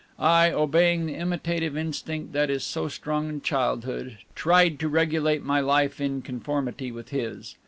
I, 0.17 0.49
obeying 0.51 1.05
the 1.05 1.13
imitative 1.13 1.77
instinct 1.77 2.33
that 2.33 2.49
is 2.49 2.63
so 2.63 2.87
strong 2.87 3.29
in 3.29 3.41
childhood, 3.41 4.17
tired 4.35 4.79
to 4.79 4.89
regulate 4.89 5.43
my 5.43 5.59
life 5.59 6.01
in 6.01 6.23
conformity 6.23 6.91
with 6.91 7.09
his. 7.09 7.53